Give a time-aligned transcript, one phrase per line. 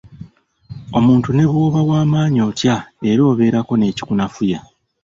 [0.97, 2.77] Omuntu ne bwoba w'amaanyi otya
[3.09, 4.59] era obeerako n'ekikunafuya.